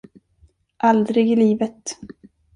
[0.89, 1.97] Aldrig i livet!